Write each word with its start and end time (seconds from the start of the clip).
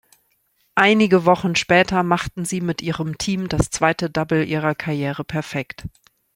Einige 0.73 1.25
Wochen 1.25 1.55
später 1.55 2.01
machten 2.01 2.43
sie 2.43 2.59
mit 2.59 2.81
ihrem 2.81 3.19
Team 3.19 3.47
das 3.49 3.69
zweite 3.69 4.09
Double 4.09 4.43
ihrer 4.47 4.73
Karriere 4.73 5.23
perfekt. 5.23 5.83